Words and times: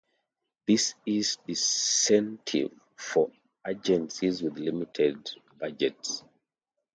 This 0.65 0.95
is 1.05 1.35
a 1.47 1.51
disincentive 1.51 2.71
for 2.95 3.31
agencies 3.67 4.41
with 4.41 4.57
limited 4.57 5.29
budgets. 5.59 6.23